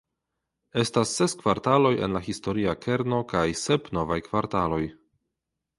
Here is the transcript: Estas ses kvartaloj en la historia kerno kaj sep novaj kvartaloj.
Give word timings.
Estas 0.83 1.11
ses 1.17 1.35
kvartaloj 1.43 1.93
en 2.07 2.17
la 2.19 2.23
historia 2.29 2.75
kerno 2.87 3.21
kaj 3.35 3.45
sep 3.67 3.95
novaj 3.99 4.21
kvartaloj. 4.31 4.83